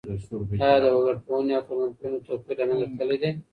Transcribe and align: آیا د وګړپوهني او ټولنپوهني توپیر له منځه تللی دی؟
آیا 0.65 0.77
د 0.83 0.85
وګړپوهني 0.95 1.53
او 1.57 1.63
ټولنپوهني 1.67 2.19
توپیر 2.27 2.57
له 2.59 2.65
منځه 2.69 2.85
تللی 2.97 3.17
دی؟ 3.21 3.31